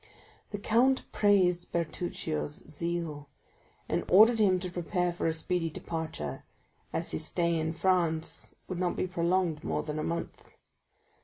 [0.49, 3.29] The count praised Bertuccio's zeal,
[3.87, 6.43] and ordered him to prepare for a speedy departure,
[6.91, 10.57] as his stay in France would not be prolonged more than a month.